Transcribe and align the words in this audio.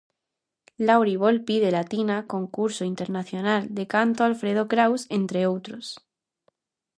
Lauri-Volpi 0.87 1.57
de 1.63 1.69
Latina, 1.75 2.17
Concurso 2.33 2.83
Internacional 2.93 3.61
de 3.77 3.83
canto 3.93 4.19
Alfredo 4.29 4.63
Kraus, 4.71 5.01
entre 5.19 5.39
outros. 5.53 5.85